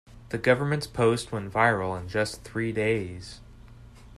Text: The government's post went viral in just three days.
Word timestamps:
The 0.29 0.39
government's 0.39 0.87
post 0.87 1.31
went 1.31 1.53
viral 1.53 1.95
in 1.99 2.07
just 2.07 2.43
three 2.43 2.71
days. 2.71 3.39